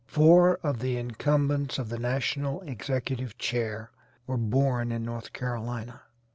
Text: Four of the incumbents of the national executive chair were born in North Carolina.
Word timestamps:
Four 0.07 0.55
of 0.63 0.79
the 0.79 0.97
incumbents 0.97 1.77
of 1.77 1.89
the 1.89 1.99
national 1.99 2.61
executive 2.61 3.37
chair 3.37 3.91
were 4.25 4.35
born 4.35 4.91
in 4.91 5.05
North 5.05 5.31
Carolina. 5.31 6.01